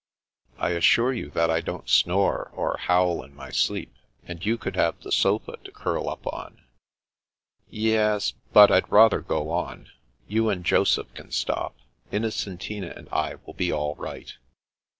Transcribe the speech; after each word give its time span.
"I 0.57 0.69
assure 0.69 1.13
you 1.13 1.29
that 1.29 1.51
I 1.51 1.61
don't 1.61 1.87
snore 1.87 2.49
or 2.55 2.75
howl 2.75 3.21
in 3.21 3.35
my 3.35 3.51
sleep. 3.51 3.93
And 4.23 4.43
you 4.43 4.57
could 4.57 4.75
have 4.75 4.99
the 4.99 5.11
sofa 5.11 5.57
to 5.63 5.71
curl 5.71 6.09
up 6.09 6.25
on."" 6.25 6.63
Ye 7.69 7.93
es; 7.97 8.33
but 8.51 8.71
Fd 8.71 8.89
rather 8.89 9.21
go 9.21 9.51
on. 9.51 9.91
You 10.27 10.49
and 10.49 10.65
Joseph 10.65 11.13
can 11.13 11.29
stop. 11.29 11.75
Innocentina 12.11 12.97
and 12.97 13.09
I 13.11 13.35
will 13.45 13.53
be 13.53 13.71
all 13.71 13.93
right." 13.93 14.33